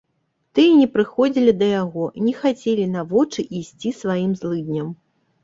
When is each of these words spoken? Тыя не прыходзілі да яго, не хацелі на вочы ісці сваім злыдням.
Тыя 0.59 0.71
не 0.77 0.87
прыходзілі 0.95 1.53
да 1.59 1.67
яго, 1.83 2.07
не 2.29 2.33
хацелі 2.41 2.89
на 2.95 3.05
вочы 3.13 3.47
ісці 3.61 3.95
сваім 4.01 4.31
злыдням. 4.43 4.91